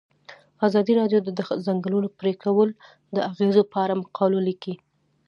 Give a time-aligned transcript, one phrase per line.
[0.67, 2.69] ازادي راډیو د د ځنګلونو پرېکول
[3.15, 4.77] د اغیزو په اړه مقالو لیکلي.